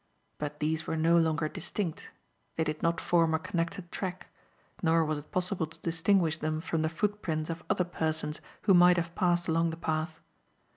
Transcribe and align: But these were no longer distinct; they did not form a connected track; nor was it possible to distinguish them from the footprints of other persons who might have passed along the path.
But 0.39 0.59
these 0.59 0.87
were 0.87 0.97
no 0.97 1.15
longer 1.15 1.47
distinct; 1.47 2.09
they 2.55 2.63
did 2.63 2.81
not 2.81 2.99
form 2.99 3.35
a 3.35 3.37
connected 3.37 3.91
track; 3.91 4.29
nor 4.81 5.05
was 5.05 5.19
it 5.19 5.29
possible 5.31 5.67
to 5.67 5.79
distinguish 5.81 6.39
them 6.39 6.59
from 6.59 6.81
the 6.81 6.89
footprints 6.89 7.51
of 7.51 7.63
other 7.69 7.83
persons 7.83 8.41
who 8.63 8.73
might 8.73 8.97
have 8.97 9.13
passed 9.13 9.47
along 9.47 9.69
the 9.69 9.77
path. 9.77 10.19